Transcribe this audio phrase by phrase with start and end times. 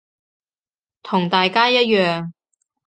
[1.03, 2.31] 同大家一樣